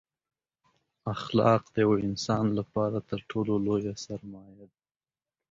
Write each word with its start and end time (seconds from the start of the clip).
اخلاق 1.13 1.63
دیوه 1.75 1.95
انسان 2.07 2.45
لپاره 2.59 2.97
تر 3.09 3.19
ټولو 3.29 3.53
لویه 3.65 3.93
سرمایه 4.05 4.65
ده 4.71 4.77